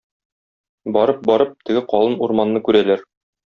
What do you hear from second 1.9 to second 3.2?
калын урманны күрәләр.